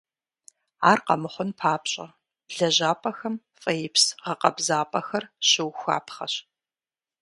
Ар 0.89 0.99
къэмыхъун 1.05 1.49
папщӏэ, 1.59 2.07
лэжьапӏэхэм 2.55 3.35
фӏеипс 3.59 4.03
гъэкъэбзапӏэхэр 4.23 5.23
щыухуапхъэщ. 5.47 6.33